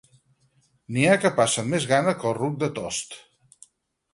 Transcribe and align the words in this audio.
N'hi 0.95 1.03
ha 1.09 1.17
que 1.25 1.31
passen 1.41 1.69
més 1.73 1.85
gana 1.91 2.15
que 2.23 2.27
el 2.31 2.33
ruc 2.39 2.57
de 2.65 2.71
Tost. 2.81 3.15